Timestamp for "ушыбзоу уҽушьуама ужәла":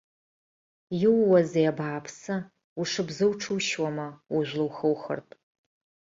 2.79-4.63